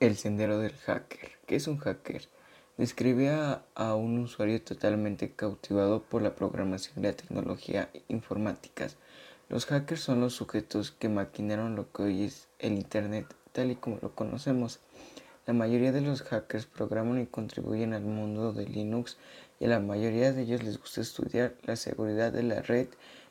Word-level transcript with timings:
El 0.00 0.16
sendero 0.16 0.60
del 0.60 0.74
hacker. 0.74 1.32
¿Qué 1.44 1.56
es 1.56 1.66
un 1.66 1.78
hacker? 1.78 2.28
Describe 2.76 3.30
a, 3.30 3.94
un 3.96 4.20
usuario 4.20 4.62
totalmente 4.62 5.32
cautivado 5.32 6.04
por 6.04 6.22
la 6.22 6.36
programación 6.36 7.00
y 7.00 7.02
la 7.02 7.14
tecnología 7.14 7.90
informáticas. 8.06 8.96
Los 9.48 9.66
hackers 9.66 10.00
son 10.00 10.20
los 10.20 10.34
sujetos 10.34 10.92
que 10.92 11.08
maquinaron 11.08 11.74
lo 11.74 11.90
que 11.90 12.02
hoy 12.04 12.22
es 12.22 12.46
el 12.60 12.74
Internet 12.74 13.26
tal 13.50 13.72
y 13.72 13.74
como 13.74 13.98
lo 14.00 14.14
conocemos. 14.14 14.78
La 15.46 15.52
mayoría 15.52 15.90
de 15.90 16.02
los 16.02 16.22
hackers 16.22 16.66
programan 16.66 17.20
y 17.20 17.26
contribuyen 17.26 17.92
al 17.92 18.04
mundo 18.04 18.52
de 18.52 18.66
Linux 18.66 19.16
y 19.58 19.64
a 19.64 19.68
la 19.68 19.80
mayoría 19.80 20.32
de 20.32 20.42
ellos 20.42 20.62
les 20.62 20.78
gusta 20.78 21.00
estudiar 21.00 21.56
la 21.64 21.74
seguridad 21.74 22.32
de 22.32 22.44
la 22.44 22.62
red 22.62 22.86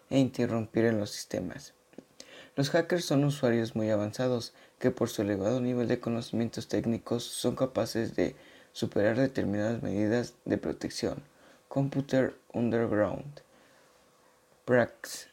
e 0.10 0.20
interrumpir 0.20 0.84
en 0.84 1.00
los 1.00 1.12
sistemas. 1.12 1.74
Los 2.58 2.72
hackers 2.72 3.06
son 3.06 3.24
usuarios 3.24 3.76
muy 3.76 3.92
avanzados 3.92 4.54
que 4.80 4.92
por 4.92 5.10
su 5.10 5.22
elevado 5.22 5.60
nivel 5.60 5.88
de 5.88 6.00
conocimientos 6.00 6.68
técnicos 6.68 7.24
son 7.24 7.56
capaces 7.56 8.16
de 8.16 8.36
superar 8.72 9.18
determinadas 9.18 9.82
medidas 9.82 10.36
de 10.46 10.58
protección. 10.58 11.24
Computer 11.68 12.36
Underground. 12.54 13.42
Brax. 14.66 15.30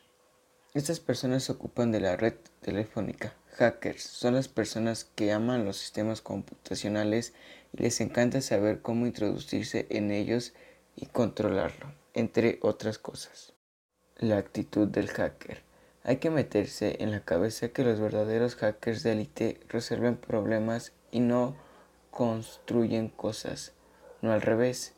Estas 0.73 0.99
personas 0.99 1.45
se 1.45 1.53
ocupan 1.53 1.93
de 1.93 2.01
la 2.01 2.17
red 2.17 2.35
telefónica. 2.61 3.35
Hackers 3.53 4.03
son 4.03 4.35
las 4.35 4.49
personas 4.49 5.05
que 5.05 5.33
aman 5.33 5.65
los 5.65 5.77
sistemas 5.77 6.21
computacionales 6.21 7.35
y 7.73 7.83
les 7.83 8.01
encanta 8.01 8.41
saber 8.41 8.81
cómo 8.81 9.07
introducirse 9.07 9.87
en 9.91 10.11
ellos 10.11 10.55
y 10.97 11.07
controlarlo, 11.07 11.93
entre 12.15 12.59
otras 12.63 12.99
cosas. 12.99 13.53
La 14.17 14.39
actitud 14.39 14.89
del 14.89 15.09
hacker. 15.09 15.63
Hay 16.07 16.19
que 16.19 16.29
meterse 16.29 17.03
en 17.03 17.11
la 17.11 17.21
cabeza 17.21 17.71
que 17.71 17.83
los 17.83 17.99
verdaderos 17.99 18.57
hackers 18.57 19.03
de 19.03 19.13
élite 19.13 19.61
resuelven 19.71 20.17
problemas 20.17 20.93
y 21.11 21.21
no 21.21 21.57
construyen 22.11 23.09
cosas, 23.09 23.73
no 24.21 24.31
al 24.31 24.43
revés. 24.43 24.93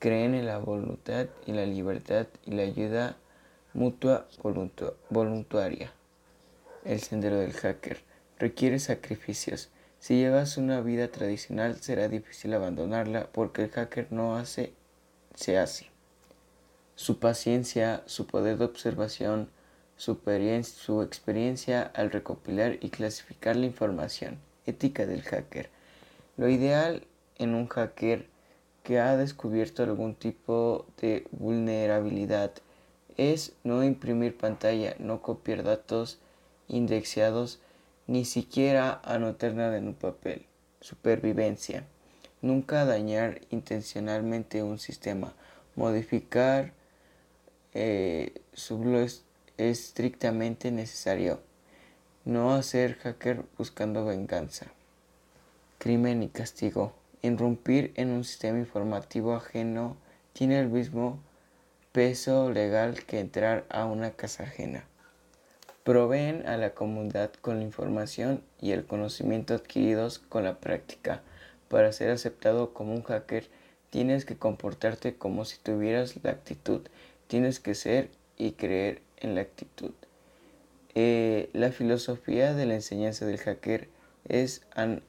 Creen 0.00 0.34
en 0.34 0.46
la 0.46 0.58
voluntad 0.58 1.28
y 1.46 1.52
la 1.52 1.66
libertad 1.66 2.26
y 2.46 2.50
la 2.50 2.62
ayuda 2.62 3.16
mutua 3.74 4.26
voluntaria. 5.10 5.92
El 6.84 7.00
sendero 7.00 7.36
del 7.36 7.52
hacker 7.52 8.02
requiere 8.40 8.80
sacrificios. 8.80 9.70
Si 10.00 10.16
llevas 10.16 10.56
una 10.56 10.80
vida 10.80 11.12
tradicional 11.12 11.80
será 11.80 12.08
difícil 12.08 12.54
abandonarla 12.54 13.28
porque 13.30 13.62
el 13.62 13.70
hacker 13.70 14.10
no 14.10 14.36
hace, 14.36 14.72
se 15.36 15.58
hace. 15.58 15.97
Su 16.98 17.20
paciencia, 17.20 18.02
su 18.06 18.26
poder 18.26 18.58
de 18.58 18.64
observación, 18.64 19.48
su, 19.96 20.18
experiencia 21.00 21.92
al 21.94 22.10
recopilar 22.10 22.78
y 22.80 22.90
clasificar 22.90 23.54
la 23.54 23.66
información. 23.66 24.40
Ética 24.66 25.06
del 25.06 25.22
hacker. 25.22 25.70
Lo 26.36 26.48
ideal 26.48 27.06
en 27.38 27.54
un 27.54 27.68
hacker 27.68 28.26
que 28.82 28.98
ha 28.98 29.16
descubierto 29.16 29.84
algún 29.84 30.16
tipo 30.16 30.86
de 31.00 31.28
vulnerabilidad 31.30 32.50
es 33.16 33.52
no 33.62 33.84
imprimir 33.84 34.36
pantalla, 34.36 34.96
no 34.98 35.22
copiar 35.22 35.62
datos 35.62 36.18
indexados, 36.66 37.60
ni 38.08 38.24
siquiera 38.24 39.00
anotar 39.04 39.54
nada 39.54 39.76
en 39.76 39.86
un 39.86 39.94
papel. 39.94 40.46
Supervivencia. 40.80 41.84
Nunca 42.42 42.84
dañar 42.84 43.40
intencionalmente 43.50 44.64
un 44.64 44.80
sistema. 44.80 45.32
Modificar 45.76 46.76
eh, 47.80 48.32
es 48.54 49.24
estrictamente 49.56 50.72
necesario. 50.72 51.40
No 52.24 52.52
hacer 52.52 52.96
hacker 52.96 53.44
buscando 53.56 54.04
venganza. 54.04 54.66
Crimen 55.78 56.24
y 56.24 56.28
castigo. 56.28 56.92
Irrumpir 57.22 57.92
en 57.94 58.10
un 58.10 58.24
sistema 58.24 58.58
informativo 58.58 59.34
ajeno 59.34 59.96
tiene 60.32 60.58
el 60.58 60.68
mismo 60.68 61.20
peso 61.92 62.50
legal 62.50 63.04
que 63.04 63.20
entrar 63.20 63.64
a 63.68 63.84
una 63.84 64.10
casa 64.10 64.42
ajena. 64.42 64.84
Proveen 65.84 66.46
a 66.46 66.56
la 66.56 66.70
comunidad 66.70 67.32
con 67.40 67.58
la 67.58 67.64
información 67.64 68.42
y 68.60 68.72
el 68.72 68.86
conocimiento 68.86 69.54
adquiridos 69.54 70.18
con 70.18 70.44
la 70.44 70.58
práctica. 70.58 71.22
Para 71.68 71.92
ser 71.92 72.10
aceptado 72.10 72.74
como 72.74 72.92
un 72.92 73.02
hacker, 73.02 73.48
tienes 73.90 74.24
que 74.24 74.36
comportarte 74.36 75.16
como 75.16 75.44
si 75.44 75.58
tuvieras 75.58 76.22
la 76.22 76.32
actitud 76.32 76.82
Tienes 77.28 77.60
que 77.60 77.74
ser 77.74 78.10
y 78.36 78.52
creer 78.52 79.02
en 79.18 79.34
la 79.34 79.42
actitud. 79.42 79.92
Eh, 80.94 81.50
la 81.52 81.70
filosofía 81.70 82.54
de 82.54 82.66
la 82.66 82.74
enseñanza 82.74 83.24
del 83.26 83.38
hacker 83.38 83.88
es 84.26 84.62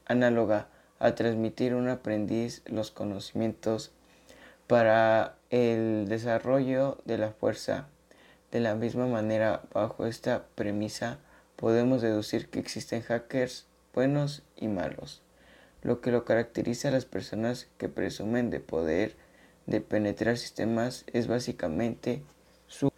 análoga 0.06 0.68
a 1.00 1.16
transmitir 1.16 1.72
a 1.72 1.78
un 1.78 1.90
aprendiz 1.90 2.62
los 2.66 2.92
conocimientos 2.92 3.92
para 4.68 5.36
el 5.50 6.08
desarrollo 6.08 7.00
de 7.06 7.18
la 7.18 7.32
fuerza. 7.32 7.88
De 8.52 8.60
la 8.60 8.76
misma 8.76 9.08
manera, 9.08 9.64
bajo 9.74 10.06
esta 10.06 10.46
premisa, 10.56 11.20
podemos 11.56 12.02
deducir 12.02 12.50
que 12.50 12.60
existen 12.60 13.02
hackers 13.02 13.66
buenos 13.94 14.44
y 14.56 14.68
malos. 14.68 15.22
Lo 15.82 16.02
que 16.02 16.12
lo 16.12 16.26
caracteriza 16.26 16.90
a 16.90 16.92
las 16.92 17.06
personas 17.06 17.68
que 17.78 17.90
presumen 17.90 18.50
de 18.50 18.60
poder 18.60 19.16
de 19.70 19.82
penetrar 19.82 20.38
sistemas 20.38 21.06
es 21.14 21.28
básicamente 21.28 22.24
su 22.68 22.92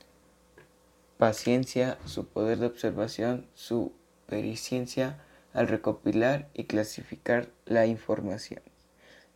paciencia, 1.18 1.98
su 2.06 2.26
poder 2.26 2.60
de 2.60 2.68
observación, 2.68 3.46
su 3.54 3.92
periciencia 4.26 5.20
al 5.54 5.68
recopilar 5.68 6.48
y 6.54 6.64
clasificar 6.64 7.50
la 7.66 7.86
información. 7.86 8.62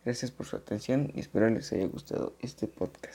Gracias 0.04 0.30
por 0.30 0.46
su 0.46 0.56
atención 0.56 1.12
y 1.14 1.20
espero 1.20 1.50
les 1.50 1.72
haya 1.72 1.86
gustado 1.86 2.34
este 2.40 2.66
podcast. 2.66 3.14